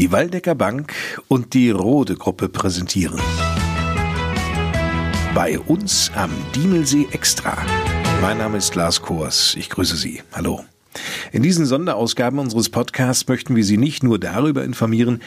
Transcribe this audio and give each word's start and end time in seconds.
Die 0.00 0.10
Waldecker 0.12 0.54
Bank 0.54 0.94
und 1.28 1.52
die 1.52 1.68
Rode 1.68 2.14
Gruppe 2.14 2.48
präsentieren. 2.48 3.20
Bei 5.34 5.58
uns 5.58 6.10
am 6.14 6.30
Diemelsee 6.54 7.06
Extra. 7.12 7.58
Mein 8.22 8.38
Name 8.38 8.56
ist 8.56 8.74
Lars 8.74 9.02
Kors. 9.02 9.54
Ich 9.58 9.68
grüße 9.68 9.96
Sie. 9.96 10.22
Hallo. 10.32 10.64
In 11.32 11.42
diesen 11.42 11.66
Sonderausgaben 11.66 12.38
unseres 12.38 12.70
Podcasts 12.70 13.28
möchten 13.28 13.56
wir 13.56 13.62
Sie 13.62 13.76
nicht 13.76 14.02
nur 14.02 14.18
darüber 14.18 14.64
informieren, 14.64 15.20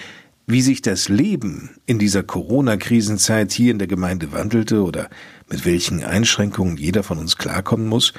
wie 0.48 0.64
sich 0.64 0.82
das 0.82 1.08
Leben 1.08 1.76
in 1.86 2.00
dieser 2.00 2.24
Corona-Krisenzeit 2.24 3.52
hier 3.52 3.70
in 3.70 3.78
der 3.78 3.88
Gemeinde 3.88 4.32
wandelte 4.32 4.82
oder 4.82 5.08
mit 5.52 5.68
welchen 5.68 6.04
Einschränkungen 6.04 6.78
jeder 6.78 7.04
von 7.04 7.20
uns 7.20 7.38
klarkommen 7.38 7.86
muss, 7.86 8.14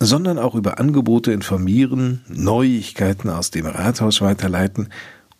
sondern 0.00 0.40
auch 0.40 0.56
über 0.56 0.80
Angebote 0.80 1.30
informieren, 1.30 2.24
Neuigkeiten 2.26 3.30
aus 3.30 3.52
dem 3.52 3.66
Rathaus 3.66 4.20
weiterleiten 4.20 4.88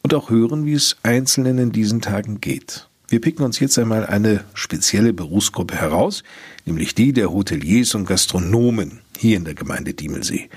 und 0.03 0.15
auch 0.15 0.31
hören, 0.31 0.67
wie 0.67 0.75
es 0.75 0.97
Einzelnen 1.03 1.59
in 1.59 1.73
diesen 1.73 2.01
Tagen 2.01 2.41
geht. 2.41 2.89
Wir 3.09 3.21
picken 3.21 3.45
uns 3.45 3.61
jetzt 3.61 3.79
einmal 3.79 4.07
eine 4.07 4.45
spezielle 4.55 5.13
Berufsgruppe 5.13 5.77
heraus, 5.77 6.25
nämlich 6.65 6.95
die 6.95 7.13
der 7.13 7.31
Hoteliers 7.33 7.95
und 7.95 8.07
Gastronomen 8.07 9.01
hier 9.19 9.37
in 9.37 9.45
der 9.45 9.55
Gemeinde 9.55 9.95
Diemelsee. 9.95 10.49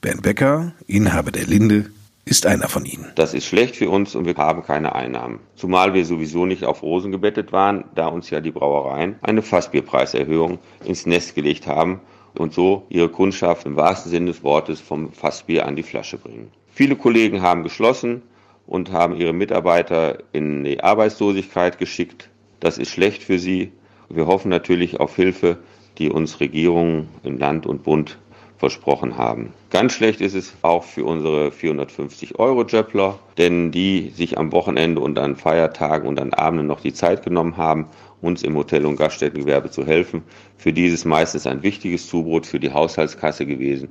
Bernd 0.00 0.22
Becker, 0.22 0.72
Inhaber 0.88 1.30
der 1.30 1.46
Linde, 1.46 1.90
ist 2.24 2.46
einer 2.46 2.68
von 2.68 2.84
ihnen. 2.84 3.10
Das 3.16 3.34
ist 3.34 3.46
schlecht 3.46 3.76
für 3.76 3.90
uns 3.90 4.14
und 4.14 4.26
wir 4.26 4.34
haben 4.34 4.62
keine 4.64 4.94
Einnahmen. 4.94 5.40
Zumal 5.56 5.94
wir 5.94 6.04
sowieso 6.04 6.46
nicht 6.46 6.64
auf 6.64 6.82
Rosen 6.82 7.10
gebettet 7.10 7.52
waren, 7.52 7.84
da 7.94 8.06
uns 8.08 8.30
ja 8.30 8.40
die 8.40 8.52
Brauereien 8.52 9.16
eine 9.22 9.42
Fassbierpreiserhöhung 9.42 10.58
ins 10.84 11.06
Nest 11.06 11.34
gelegt 11.34 11.66
haben 11.66 12.00
und 12.34 12.52
so 12.52 12.86
ihre 12.90 13.08
Kundschaft 13.08 13.66
im 13.66 13.76
wahrsten 13.76 14.10
Sinne 14.10 14.26
des 14.26 14.42
Wortes 14.42 14.80
vom 14.80 15.12
Fassbier 15.12 15.66
an 15.66 15.76
die 15.76 15.82
Flasche 15.82 16.18
bringen. 16.18 16.50
Viele 16.72 16.96
Kollegen 16.96 17.42
haben 17.42 17.62
geschlossen, 17.64 18.22
und 18.66 18.92
haben 18.92 19.16
ihre 19.16 19.32
Mitarbeiter 19.32 20.18
in 20.32 20.64
die 20.64 20.82
Arbeitslosigkeit 20.82 21.78
geschickt. 21.78 22.30
Das 22.60 22.78
ist 22.78 22.90
schlecht 22.90 23.22
für 23.22 23.38
sie. 23.38 23.72
Wir 24.08 24.26
hoffen 24.26 24.48
natürlich 24.48 25.00
auf 25.00 25.16
Hilfe, 25.16 25.58
die 25.98 26.10
uns 26.10 26.40
Regierungen 26.40 27.08
im 27.22 27.38
Land 27.38 27.66
und 27.66 27.82
Bund 27.82 28.18
versprochen 28.62 29.18
haben. 29.18 29.52
Ganz 29.70 29.94
schlecht 29.94 30.20
ist 30.20 30.34
es 30.34 30.54
auch 30.62 30.84
für 30.84 31.04
unsere 31.04 31.50
450 31.50 32.38
Euro 32.38 32.64
Jöppler, 32.64 33.18
denn 33.36 33.72
die 33.72 34.10
sich 34.14 34.38
am 34.38 34.52
Wochenende 34.52 35.00
und 35.00 35.18
an 35.18 35.34
Feiertagen 35.34 36.06
und 36.06 36.20
an 36.20 36.32
Abenden 36.32 36.68
noch 36.68 36.80
die 36.80 36.92
Zeit 36.92 37.24
genommen 37.24 37.56
haben, 37.56 37.88
uns 38.20 38.44
im 38.44 38.56
Hotel- 38.56 38.86
und 38.86 38.94
Gaststättengewerbe 38.94 39.70
zu 39.70 39.84
helfen. 39.84 40.22
Für 40.56 40.72
dieses 40.72 41.04
meistens 41.04 41.48
ein 41.48 41.64
wichtiges 41.64 42.06
Zubrot 42.06 42.46
für 42.46 42.60
die 42.60 42.72
Haushaltskasse 42.72 43.46
gewesen. 43.46 43.88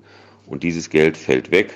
Und 0.48 0.64
dieses 0.64 0.90
Geld 0.90 1.18
fällt 1.18 1.52
weg. 1.52 1.74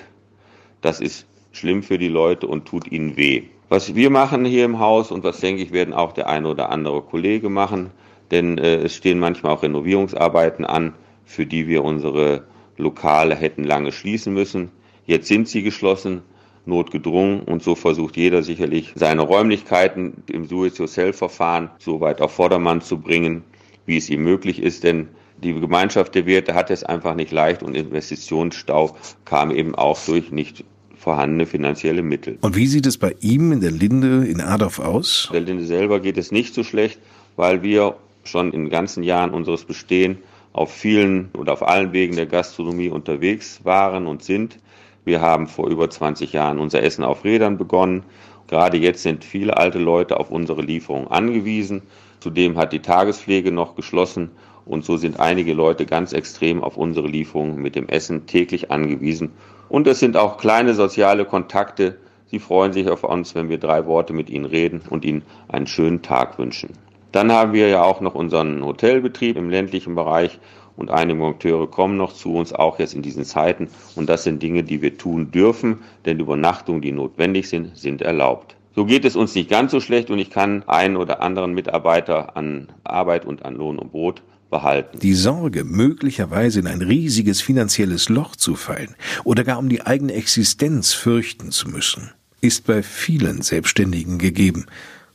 Das 0.80 1.00
ist 1.00 1.26
schlimm 1.56 1.82
für 1.82 1.98
die 1.98 2.08
Leute 2.08 2.46
und 2.46 2.66
tut 2.66 2.90
ihnen 2.90 3.16
weh. 3.16 3.44
Was 3.68 3.94
wir 3.94 4.10
machen 4.10 4.44
hier 4.44 4.64
im 4.64 4.78
Haus 4.78 5.10
und 5.10 5.24
was 5.24 5.40
denke 5.40 5.62
ich, 5.62 5.72
werden 5.72 5.94
auch 5.94 6.12
der 6.12 6.28
eine 6.28 6.48
oder 6.48 6.70
andere 6.70 7.02
Kollege 7.02 7.48
machen, 7.48 7.90
denn 8.30 8.58
äh, 8.58 8.76
es 8.76 8.94
stehen 8.94 9.18
manchmal 9.18 9.52
auch 9.52 9.62
Renovierungsarbeiten 9.62 10.64
an, 10.64 10.92
für 11.24 11.46
die 11.46 11.66
wir 11.66 11.82
unsere 11.82 12.44
Lokale 12.76 13.34
hätten 13.34 13.64
lange 13.64 13.90
schließen 13.90 14.32
müssen. 14.32 14.70
Jetzt 15.06 15.28
sind 15.28 15.48
sie 15.48 15.62
geschlossen, 15.62 16.22
notgedrungen 16.66 17.40
und 17.40 17.62
so 17.62 17.74
versucht 17.74 18.16
jeder 18.16 18.42
sicherlich 18.42 18.92
seine 18.94 19.22
Räumlichkeiten 19.22 20.22
im 20.30 20.48
Do-it-yourself-Verfahren 20.48 21.70
so 21.78 22.00
weit 22.00 22.20
auf 22.20 22.32
Vordermann 22.32 22.80
zu 22.80 22.98
bringen, 22.98 23.44
wie 23.86 23.96
es 23.96 24.10
ihm 24.10 24.22
möglich 24.24 24.62
ist, 24.62 24.84
denn 24.84 25.08
die 25.42 25.52
Gemeinschaft 25.52 26.14
der 26.14 26.26
Werte 26.26 26.54
hat 26.54 26.70
es 26.70 26.82
einfach 26.82 27.14
nicht 27.14 27.30
leicht 27.30 27.62
und 27.62 27.76
Investitionsstau 27.76 28.96
kam 29.24 29.50
eben 29.50 29.74
auch 29.74 29.98
durch 30.06 30.30
nicht 30.30 30.64
vorhandene 30.98 31.46
finanzielle 31.46 32.02
Mittel. 32.02 32.38
Und 32.40 32.56
wie 32.56 32.66
sieht 32.66 32.86
es 32.86 32.98
bei 32.98 33.14
ihm 33.20 33.52
in 33.52 33.60
der 33.60 33.70
Linde 33.70 34.26
in 34.26 34.40
Adorf 34.40 34.78
aus? 34.78 35.28
Der 35.32 35.40
Linde 35.40 35.64
selber 35.64 36.00
geht 36.00 36.18
es 36.18 36.32
nicht 36.32 36.54
so 36.54 36.64
schlecht, 36.64 36.98
weil 37.36 37.62
wir 37.62 37.96
schon 38.24 38.52
in 38.52 38.64
den 38.64 38.70
ganzen 38.70 39.02
Jahren 39.02 39.30
unseres 39.30 39.64
Bestehen 39.64 40.18
auf 40.52 40.72
vielen 40.72 41.30
oder 41.36 41.52
auf 41.52 41.66
allen 41.66 41.92
Wegen 41.92 42.16
der 42.16 42.26
Gastronomie 42.26 42.88
unterwegs 42.88 43.60
waren 43.64 44.06
und 44.06 44.24
sind. 44.24 44.58
Wir 45.04 45.20
haben 45.20 45.46
vor 45.46 45.68
über 45.68 45.88
20 45.88 46.32
Jahren 46.32 46.58
unser 46.58 46.82
Essen 46.82 47.04
auf 47.04 47.24
Rädern 47.24 47.58
begonnen. 47.58 48.02
Gerade 48.48 48.78
jetzt 48.78 49.02
sind 49.02 49.24
viele 49.24 49.56
alte 49.56 49.78
Leute 49.78 50.18
auf 50.18 50.30
unsere 50.30 50.62
Lieferung 50.62 51.08
angewiesen. 51.08 51.82
Zudem 52.20 52.56
hat 52.56 52.72
die 52.72 52.80
Tagespflege 52.80 53.52
noch 53.52 53.76
geschlossen 53.76 54.30
und 54.66 54.84
so 54.84 54.98
sind 54.98 55.18
einige 55.18 55.54
Leute 55.54 55.86
ganz 55.86 56.12
extrem 56.12 56.62
auf 56.62 56.76
unsere 56.76 57.06
Lieferungen 57.06 57.56
mit 57.56 57.74
dem 57.74 57.88
Essen 57.88 58.26
täglich 58.26 58.70
angewiesen 58.70 59.30
und 59.68 59.86
es 59.86 59.98
sind 59.98 60.16
auch 60.16 60.36
kleine 60.36 60.74
soziale 60.74 61.24
Kontakte. 61.24 61.96
Sie 62.26 62.38
freuen 62.38 62.72
sich 62.72 62.88
auf 62.88 63.04
uns, 63.04 63.34
wenn 63.34 63.48
wir 63.48 63.58
drei 63.58 63.86
Worte 63.86 64.12
mit 64.12 64.30
ihnen 64.30 64.44
reden 64.44 64.82
und 64.90 65.04
ihnen 65.04 65.22
einen 65.48 65.66
schönen 65.66 66.02
Tag 66.02 66.38
wünschen. 66.38 66.70
Dann 67.12 67.32
haben 67.32 67.52
wir 67.52 67.68
ja 67.68 67.82
auch 67.82 68.00
noch 68.00 68.14
unseren 68.14 68.64
Hotelbetrieb 68.64 69.36
im 69.36 69.48
ländlichen 69.48 69.94
Bereich 69.94 70.38
und 70.76 70.90
einige 70.90 71.18
Monteure 71.18 71.66
kommen 71.68 71.96
noch 71.96 72.12
zu 72.12 72.34
uns, 72.34 72.52
auch 72.52 72.78
jetzt 72.78 72.94
in 72.94 73.02
diesen 73.02 73.24
Zeiten. 73.24 73.68
Und 73.94 74.08
das 74.08 74.24
sind 74.24 74.42
Dinge, 74.42 74.62
die 74.62 74.82
wir 74.82 74.98
tun 74.98 75.30
dürfen, 75.30 75.78
denn 76.04 76.20
Übernachtungen, 76.20 76.82
die 76.82 76.92
notwendig 76.92 77.48
sind, 77.48 77.76
sind 77.76 78.02
erlaubt. 78.02 78.56
So 78.74 78.84
geht 78.84 79.06
es 79.06 79.16
uns 79.16 79.34
nicht 79.34 79.48
ganz 79.48 79.72
so 79.72 79.80
schlecht 79.80 80.10
und 80.10 80.18
ich 80.18 80.28
kann 80.28 80.62
einen 80.66 80.98
oder 80.98 81.22
anderen 81.22 81.54
Mitarbeiter 81.54 82.36
an 82.36 82.68
Arbeit 82.84 83.24
und 83.24 83.44
an 83.46 83.54
Lohn 83.54 83.78
und 83.78 83.90
Brot 83.90 84.22
behalten. 84.50 84.98
Die 84.98 85.14
Sorge, 85.14 85.64
möglicherweise 85.64 86.60
in 86.60 86.66
ein 86.66 86.82
riesiges 86.82 87.40
finanzielles 87.40 88.08
Loch 88.08 88.36
zu 88.36 88.54
fallen 88.54 88.94
oder 89.24 89.44
gar 89.44 89.58
um 89.58 89.68
die 89.68 89.82
eigene 89.82 90.14
Existenz 90.14 90.92
fürchten 90.92 91.50
zu 91.50 91.68
müssen, 91.68 92.10
ist 92.40 92.66
bei 92.66 92.82
vielen 92.82 93.42
Selbstständigen 93.42 94.18
gegeben 94.18 94.66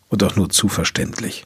und 0.09 0.23
auch 0.23 0.35
nur 0.35 0.49
zu 0.49 0.67
verständlich. 0.67 1.45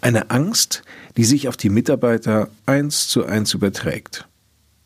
Eine 0.00 0.30
Angst, 0.30 0.82
die 1.16 1.24
sich 1.24 1.48
auf 1.48 1.56
die 1.56 1.70
Mitarbeiter 1.70 2.48
eins 2.66 3.08
zu 3.08 3.24
eins 3.26 3.54
überträgt. 3.54 4.28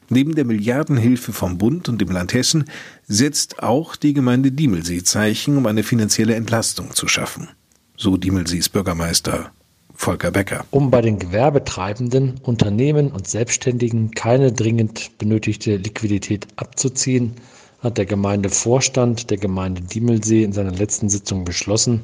Neben 0.08 0.34
der 0.34 0.44
Milliardenhilfe 0.44 1.32
vom 1.32 1.56
Bund 1.56 1.88
und 1.88 2.00
dem 2.00 2.10
Land 2.10 2.34
Hessen 2.34 2.64
setzt 3.06 3.62
auch 3.62 3.96
die 3.96 4.12
Gemeinde 4.12 4.52
Diemelsee 4.52 5.02
Zeichen, 5.02 5.56
um 5.56 5.66
eine 5.66 5.82
finanzielle 5.82 6.34
Entlastung 6.34 6.94
zu 6.94 7.08
schaffen. 7.08 7.48
So 7.96 8.18
Diemelsees 8.18 8.68
Bürgermeister 8.68 9.52
Volker 9.94 10.30
Becker. 10.30 10.64
Um 10.70 10.90
bei 10.90 11.00
den 11.00 11.18
Gewerbetreibenden, 11.18 12.40
Unternehmen 12.42 13.12
und 13.12 13.28
Selbstständigen 13.28 14.10
keine 14.10 14.52
dringend 14.52 15.16
benötigte 15.18 15.76
Liquidität 15.76 16.46
abzuziehen, 16.56 17.34
hat 17.80 17.98
der 17.98 18.06
Gemeindevorstand 18.06 19.30
der 19.30 19.38
Gemeinde 19.38 19.82
Diemelsee 19.82 20.44
in 20.44 20.52
seiner 20.52 20.72
letzten 20.72 21.08
Sitzung 21.08 21.44
beschlossen, 21.44 22.02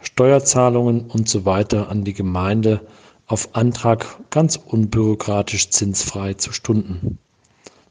Steuerzahlungen 0.00 1.10
usw. 1.10 1.64
So 1.70 1.78
an 1.78 2.04
die 2.04 2.12
Gemeinde 2.12 2.80
auf 3.26 3.54
Antrag 3.54 4.06
ganz 4.30 4.56
unbürokratisch 4.56 5.70
zinsfrei 5.70 6.34
zu 6.34 6.52
stunden. 6.52 7.18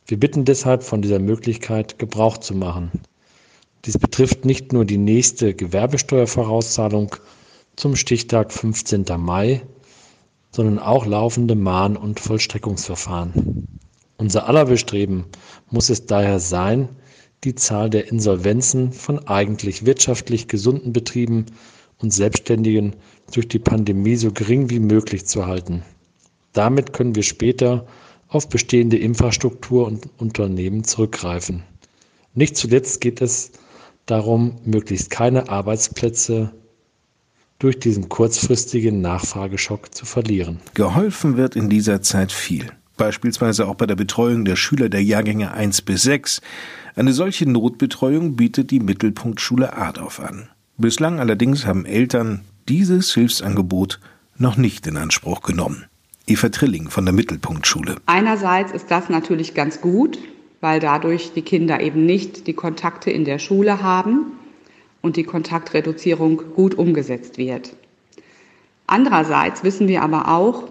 Wir 0.07 0.19
bitten 0.19 0.45
deshalb 0.45 0.83
von 0.83 1.01
dieser 1.01 1.19
Möglichkeit 1.19 1.97
Gebrauch 1.97 2.37
zu 2.37 2.53
machen. 2.53 2.91
Dies 3.85 3.97
betrifft 3.97 4.45
nicht 4.45 4.71
nur 4.71 4.85
die 4.85 4.97
nächste 4.97 5.53
Gewerbesteuervorauszahlung, 5.53 7.15
zum 7.75 7.95
Stichtag 7.95 8.53
15. 8.53 9.05
Mai, 9.17 9.61
sondern 10.51 10.79
auch 10.79 11.05
laufende 11.05 11.55
Mahn- 11.55 11.97
und 11.97 12.19
Vollstreckungsverfahren. 12.19 13.33
Unser 14.17 14.47
aller 14.47 14.65
Bestreben 14.65 15.25
muss 15.69 15.89
es 15.89 16.05
daher 16.05 16.39
sein, 16.39 16.89
die 17.43 17.55
Zahl 17.55 17.89
der 17.89 18.07
Insolvenzen 18.07 18.93
von 18.93 19.27
eigentlich 19.27 19.85
wirtschaftlich 19.85 20.47
gesunden 20.47 20.93
Betrieben 20.93 21.45
und 21.99 22.13
Selbstständigen 22.13 22.95
durch 23.33 23.47
die 23.47 23.59
Pandemie 23.59 24.15
so 24.15 24.31
gering 24.31 24.69
wie 24.69 24.79
möglich 24.79 25.25
zu 25.25 25.45
halten. 25.45 25.83
Damit 26.53 26.93
können 26.93 27.15
wir 27.15 27.23
später 27.23 27.85
auf 28.29 28.47
bestehende 28.47 28.97
Infrastruktur 28.97 29.85
und 29.85 30.09
Unternehmen 30.17 30.85
zurückgreifen. 30.85 31.63
Nicht 32.33 32.55
zuletzt 32.55 33.01
geht 33.01 33.21
es 33.21 33.51
darum, 34.05 34.55
möglichst 34.63 35.09
keine 35.09 35.49
Arbeitsplätze 35.49 36.53
durch 37.59 37.79
diesen 37.79 38.09
kurzfristigen 38.09 39.01
Nachfrageschock 39.01 39.93
zu 39.93 40.05
verlieren. 40.05 40.59
Geholfen 40.73 41.37
wird 41.37 41.55
in 41.55 41.69
dieser 41.69 42.01
Zeit 42.01 42.31
viel. 42.31 42.71
Beispielsweise 42.97 43.67
auch 43.67 43.75
bei 43.75 43.85
der 43.85 43.95
Betreuung 43.95 44.45
der 44.45 44.55
Schüler 44.55 44.89
der 44.89 45.03
Jahrgänge 45.03 45.51
1 45.51 45.81
bis 45.81 46.03
6. 46.03 46.41
Eine 46.95 47.13
solche 47.13 47.49
Notbetreuung 47.49 48.35
bietet 48.35 48.71
die 48.71 48.79
Mittelpunktschule 48.79 49.75
Adorf 49.75 50.19
an. 50.19 50.47
Bislang 50.77 51.19
allerdings 51.19 51.65
haben 51.65 51.85
Eltern 51.85 52.41
dieses 52.67 53.13
Hilfsangebot 53.13 53.99
noch 54.37 54.57
nicht 54.57 54.87
in 54.87 54.97
Anspruch 54.97 55.41
genommen. 55.41 55.85
Eva 56.27 56.49
Trilling 56.49 56.89
von 56.89 57.05
der 57.05 57.13
Mittelpunktschule. 57.13 57.97
Einerseits 58.05 58.71
ist 58.71 58.89
das 58.89 59.09
natürlich 59.09 59.53
ganz 59.53 59.79
gut, 59.81 60.17
weil 60.59 60.79
dadurch 60.79 61.33
die 61.33 61.43
Kinder 61.43 61.81
eben 61.81 62.05
nicht 62.05 62.47
die 62.47 62.53
Kontakte 62.53 63.11
in 63.11 63.25
der 63.25 63.39
Schule 63.39 63.81
haben 63.81 64.34
und 65.05 65.17
die 65.17 65.23
Kontaktreduzierung 65.23 66.41
gut 66.55 66.73
umgesetzt 66.73 67.37
wird. 67.37 67.75
Andererseits 68.87 69.63
wissen 69.63 69.87
wir 69.87 70.01
aber 70.01 70.29
auch, 70.29 70.63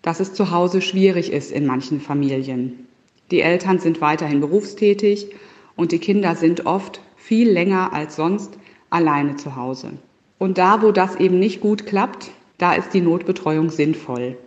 dass 0.00 0.20
es 0.20 0.32
zu 0.32 0.50
Hause 0.50 0.80
schwierig 0.80 1.30
ist 1.30 1.52
in 1.52 1.66
manchen 1.66 2.00
Familien. 2.00 2.86
Die 3.30 3.42
Eltern 3.42 3.78
sind 3.78 4.00
weiterhin 4.00 4.40
berufstätig 4.40 5.28
und 5.76 5.92
die 5.92 5.98
Kinder 5.98 6.34
sind 6.34 6.64
oft 6.64 7.02
viel 7.16 7.50
länger 7.50 7.92
als 7.92 8.16
sonst 8.16 8.58
alleine 8.88 9.36
zu 9.36 9.54
Hause. 9.54 9.90
Und 10.38 10.56
da, 10.56 10.80
wo 10.80 10.90
das 10.90 11.16
eben 11.16 11.38
nicht 11.38 11.60
gut 11.60 11.84
klappt, 11.84 12.30
da 12.56 12.72
ist 12.72 12.94
die 12.94 13.02
Notbetreuung 13.02 13.68
sinnvoll. 13.68 14.38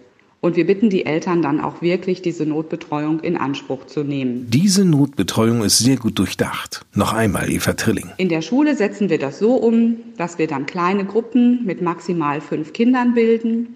Und 0.43 0.55
wir 0.55 0.65
bitten 0.65 0.89
die 0.89 1.05
Eltern 1.05 1.43
dann 1.43 1.61
auch 1.61 1.83
wirklich, 1.83 2.23
diese 2.23 2.47
Notbetreuung 2.47 3.19
in 3.19 3.38
Anspruch 3.38 3.85
zu 3.85 4.03
nehmen. 4.03 4.47
Diese 4.49 4.83
Notbetreuung 4.83 5.61
ist 5.61 5.77
sehr 5.77 5.97
gut 5.97 6.17
durchdacht. 6.17 6.83
Noch 6.95 7.13
einmal, 7.13 7.51
Eva 7.51 7.73
Trilling. 7.73 8.09
In 8.17 8.27
der 8.27 8.41
Schule 8.41 8.75
setzen 8.75 9.11
wir 9.11 9.19
das 9.19 9.38
so 9.38 9.53
um, 9.53 9.97
dass 10.17 10.39
wir 10.39 10.47
dann 10.47 10.65
kleine 10.65 11.05
Gruppen 11.05 11.63
mit 11.63 11.83
maximal 11.83 12.41
fünf 12.41 12.73
Kindern 12.73 13.13
bilden, 13.13 13.67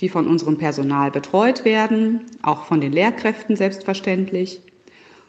die 0.00 0.10
von 0.10 0.28
unserem 0.28 0.58
Personal 0.58 1.10
betreut 1.10 1.64
werden, 1.64 2.20
auch 2.42 2.66
von 2.66 2.82
den 2.82 2.92
Lehrkräften 2.92 3.56
selbstverständlich. 3.56 4.60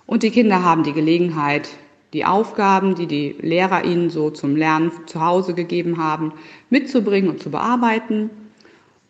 Und 0.06 0.24
die 0.24 0.31
Kinder 0.31 0.63
haben 0.63 0.83
die 0.83 0.91
Gelegenheit, 0.91 1.69
die 2.12 2.25
Aufgaben, 2.25 2.95
die 2.95 3.07
die 3.07 3.38
Lehrer 3.39 3.86
ihnen 3.86 4.09
so 4.09 4.31
zum 4.31 4.57
Lernen 4.57 4.91
zu 5.06 5.21
Hause 5.21 5.53
gegeben 5.53 5.97
haben, 5.97 6.33
mitzubringen 6.69 7.29
und 7.29 7.41
zu 7.41 7.51
bearbeiten 7.51 8.29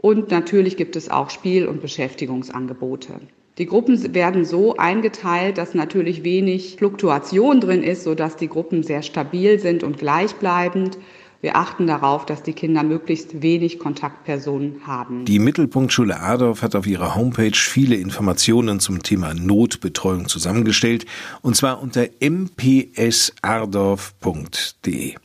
und 0.04 0.32
natürlich 0.32 0.76
gibt 0.76 0.98
es 0.98 1.10
auch 1.10 1.30
Spiel- 1.30 1.66
und 1.66 1.82
Beschäftigungsangebote. 1.82 3.22
Die 3.58 3.66
Gruppen 3.66 4.14
werden 4.14 4.44
so 4.44 4.76
eingeteilt, 4.76 5.58
dass 5.58 5.74
natürlich 5.74 6.26
wenig 6.26 6.76
Fluktuation 6.78 7.62
drin 7.62 7.82
ist, 7.82 8.04
sodass 8.04 8.36
die 8.36 8.50
Gruppen 8.50 8.84
sehr 8.84 9.02
stabil 9.02 9.60
sind 9.60 9.82
und 9.82 9.98
gleichbleibend. 9.98 10.98
Wir 11.40 11.56
achten 11.56 11.88
darauf, 11.88 12.26
dass 12.26 12.44
die 12.44 12.52
Kinder 12.52 12.84
möglichst 12.84 13.42
wenig 13.42 13.80
Kontaktpersonen 13.80 14.86
haben. 14.86 15.24
Die 15.24 15.40
Mittelpunktschule 15.40 16.20
Adorf 16.20 16.64
hat 16.64 16.76
auf 16.76 16.86
ihrer 16.86 17.16
Homepage 17.16 17.56
viele 17.56 17.96
Informationen 17.96 18.82
zum 18.82 19.04
Thema 19.04 19.34
Notbetreuung 19.34 20.28
zusammengestellt, 20.28 21.06
und 21.42 21.56
zwar 21.56 21.82
unter 21.82 22.08
mpsardorf.de. 22.20 25.16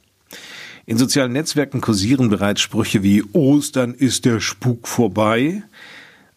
In 0.89 0.97
sozialen 0.97 1.33
Netzwerken 1.33 1.83
kursieren 1.83 2.31
bereits 2.31 2.63
Sprüche 2.63 3.03
wie 3.03 3.23
Ostern 3.35 3.93
ist 3.93 4.25
der 4.25 4.41
Spuk 4.41 4.89
vorbei. 4.89 5.63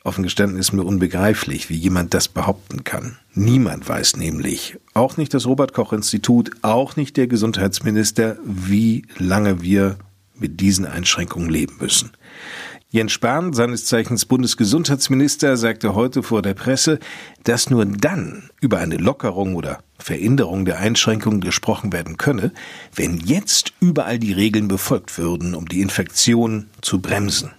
Offen 0.03 0.23
gestanden 0.23 0.59
ist 0.59 0.73
mir 0.73 0.83
unbegreiflich, 0.83 1.69
wie 1.69 1.77
jemand 1.77 2.13
das 2.13 2.27
behaupten 2.27 2.83
kann. 2.83 3.17
Niemand 3.33 3.87
weiß 3.87 4.17
nämlich, 4.17 4.77
auch 4.93 5.15
nicht 5.15 5.33
das 5.33 5.45
Robert 5.45 5.71
Koch 5.71 5.93
Institut, 5.93 6.51
auch 6.63 6.97
nicht 6.97 7.15
der 7.15 7.27
Gesundheitsminister, 7.27 8.35
wie 8.43 9.05
lange 9.17 9.61
wir 9.61 9.95
mit 10.37 10.59
diesen 10.59 10.85
Einschränkungen 10.85 11.49
leben 11.49 11.77
müssen. 11.79 12.11
Jens 12.93 13.13
Spahn, 13.13 13.53
seines 13.53 13.85
Zeichens 13.85 14.25
Bundesgesundheitsminister, 14.25 15.55
sagte 15.55 15.95
heute 15.95 16.23
vor 16.23 16.41
der 16.41 16.55
Presse, 16.55 16.99
dass 17.45 17.69
nur 17.69 17.85
dann 17.85 18.49
über 18.59 18.79
eine 18.79 18.97
Lockerung 18.97 19.55
oder 19.55 19.79
Veränderung 19.97 20.65
der 20.65 20.79
Einschränkungen 20.79 21.39
gesprochen 21.39 21.93
werden 21.93 22.17
könne, 22.17 22.51
wenn 22.93 23.15
jetzt 23.21 23.71
überall 23.79 24.19
die 24.19 24.33
Regeln 24.33 24.67
befolgt 24.67 25.17
würden, 25.17 25.55
um 25.55 25.69
die 25.69 25.79
Infektion 25.79 26.67
zu 26.81 26.99
bremsen. 26.99 27.51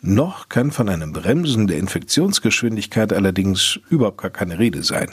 Noch 0.00 0.48
kann 0.48 0.70
von 0.70 0.88
einem 0.88 1.12
Bremsen 1.12 1.66
der 1.66 1.78
Infektionsgeschwindigkeit 1.78 3.12
allerdings 3.12 3.80
überhaupt 3.90 4.18
gar 4.18 4.30
keine 4.30 4.60
Rede 4.60 4.84
sein. 4.84 5.10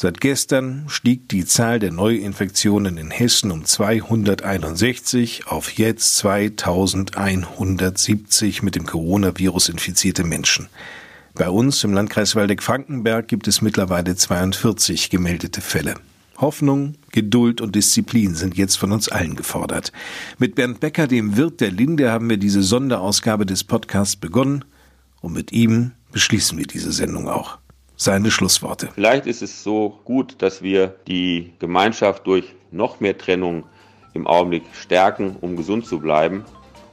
Seit 0.00 0.20
gestern 0.20 0.84
stieg 0.86 1.28
die 1.28 1.44
Zahl 1.44 1.80
der 1.80 1.90
Neuinfektionen 1.90 2.98
in 2.98 3.10
Hessen 3.10 3.50
um 3.50 3.64
261 3.64 5.48
auf 5.48 5.72
jetzt 5.72 6.14
2170 6.18 8.62
mit 8.62 8.76
dem 8.76 8.86
Coronavirus 8.86 9.70
infizierte 9.70 10.22
Menschen. 10.22 10.68
Bei 11.34 11.50
uns 11.50 11.82
im 11.82 11.94
Landkreis 11.94 12.36
Waldeck-Frankenberg 12.36 13.26
gibt 13.26 13.48
es 13.48 13.60
mittlerweile 13.60 14.14
42 14.14 15.10
gemeldete 15.10 15.60
Fälle. 15.60 15.94
Hoffnung, 16.36 16.94
Geduld 17.10 17.60
und 17.60 17.74
Disziplin 17.74 18.36
sind 18.36 18.56
jetzt 18.56 18.78
von 18.78 18.92
uns 18.92 19.08
allen 19.08 19.34
gefordert. 19.34 19.90
Mit 20.38 20.54
Bernd 20.54 20.78
Becker, 20.78 21.08
dem 21.08 21.36
Wirt 21.36 21.60
der 21.60 21.72
Linde, 21.72 22.12
haben 22.12 22.30
wir 22.30 22.36
diese 22.36 22.62
Sonderausgabe 22.62 23.46
des 23.46 23.64
Podcasts 23.64 24.14
begonnen 24.14 24.64
und 25.22 25.32
mit 25.32 25.50
ihm 25.50 25.90
beschließen 26.12 26.56
wir 26.56 26.68
diese 26.68 26.92
Sendung 26.92 27.28
auch 27.28 27.58
seine 27.98 28.30
Schlussworte. 28.30 28.88
Vielleicht 28.94 29.26
ist 29.26 29.42
es 29.42 29.62
so 29.62 29.98
gut, 30.04 30.36
dass 30.38 30.62
wir 30.62 30.94
die 31.08 31.52
Gemeinschaft 31.58 32.26
durch 32.26 32.54
noch 32.70 33.00
mehr 33.00 33.18
Trennung 33.18 33.64
im 34.14 34.26
Augenblick 34.26 34.62
stärken, 34.72 35.36
um 35.40 35.56
gesund 35.56 35.84
zu 35.84 35.98
bleiben. 35.98 36.44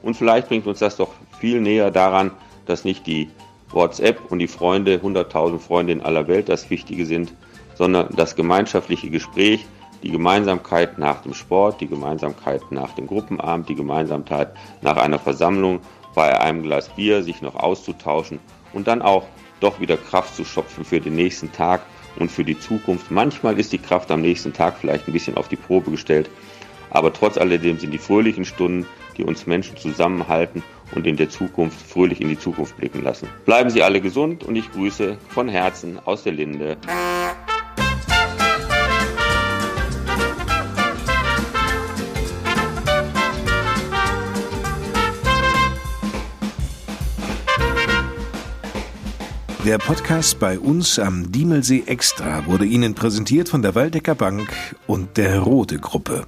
Und 0.02 0.16
vielleicht 0.16 0.48
bringt 0.48 0.66
uns 0.66 0.80
das 0.80 0.96
doch 0.96 1.12
viel 1.38 1.60
näher 1.60 1.90
daran, 1.90 2.32
dass 2.66 2.84
nicht 2.84 3.06
die 3.06 3.30
WhatsApp 3.70 4.20
und 4.30 4.40
die 4.40 4.48
Freunde, 4.48 4.96
100.000 4.96 5.58
Freunde 5.58 5.92
in 5.92 6.02
aller 6.02 6.26
Welt 6.28 6.48
das 6.48 6.68
Wichtige 6.70 7.06
sind, 7.06 7.32
sondern 7.76 8.14
das 8.16 8.34
gemeinschaftliche 8.34 9.08
Gespräch, 9.08 9.64
die 10.02 10.10
Gemeinsamkeit 10.10 10.98
nach 10.98 11.22
dem 11.22 11.34
Sport, 11.34 11.80
die 11.80 11.86
Gemeinsamkeit 11.86 12.62
nach 12.70 12.92
dem 12.94 13.06
Gruppenabend, 13.06 13.68
die 13.68 13.74
Gemeinsamkeit 13.74 14.52
nach 14.82 14.96
einer 14.96 15.18
Versammlung, 15.18 15.80
bei 16.14 16.38
einem 16.40 16.62
Glas 16.62 16.88
Bier 16.88 17.22
sich 17.22 17.42
noch 17.42 17.54
auszutauschen 17.54 18.40
und 18.72 18.86
dann 18.88 19.02
auch 19.02 19.24
doch 19.60 19.80
wieder 19.80 19.96
Kraft 19.96 20.34
zu 20.34 20.44
schöpfen 20.44 20.84
für 20.84 21.00
den 21.00 21.14
nächsten 21.14 21.52
Tag 21.52 21.82
und 22.16 22.30
für 22.30 22.44
die 22.44 22.58
Zukunft. 22.58 23.10
Manchmal 23.10 23.58
ist 23.58 23.72
die 23.72 23.78
Kraft 23.78 24.10
am 24.10 24.20
nächsten 24.20 24.52
Tag 24.52 24.76
vielleicht 24.78 25.08
ein 25.08 25.12
bisschen 25.12 25.36
auf 25.36 25.48
die 25.48 25.56
Probe 25.56 25.90
gestellt, 25.90 26.30
aber 26.90 27.12
trotz 27.12 27.36
alledem 27.38 27.78
sind 27.78 27.92
die 27.92 27.98
fröhlichen 27.98 28.44
Stunden, 28.44 28.86
die 29.16 29.24
uns 29.24 29.46
Menschen 29.46 29.76
zusammenhalten 29.76 30.62
und 30.94 31.06
in 31.06 31.16
der 31.16 31.28
Zukunft 31.28 31.80
fröhlich 31.80 32.20
in 32.20 32.28
die 32.28 32.38
Zukunft 32.38 32.76
blicken 32.76 33.02
lassen. 33.02 33.28
Bleiben 33.44 33.70
Sie 33.70 33.82
alle 33.82 34.00
gesund 34.00 34.44
und 34.44 34.56
ich 34.56 34.70
grüße 34.72 35.16
von 35.28 35.48
Herzen 35.48 35.98
aus 36.04 36.22
der 36.22 36.32
Linde. 36.32 36.76
Der 49.66 49.78
Podcast 49.78 50.38
bei 50.38 50.60
uns 50.60 50.96
am 51.00 51.32
Diemelsee 51.32 51.82
Extra 51.86 52.46
wurde 52.46 52.64
Ihnen 52.64 52.94
präsentiert 52.94 53.48
von 53.48 53.62
der 53.62 53.74
Waldecker 53.74 54.14
Bank 54.14 54.48
und 54.86 55.16
der 55.16 55.40
Rode 55.40 55.80
Gruppe. 55.80 56.24